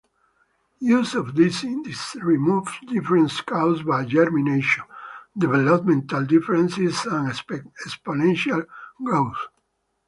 [0.79, 4.83] Use of these indices removes differences caused by germination,
[5.37, 8.65] developmental differences and exponential
[9.03, 9.47] growth.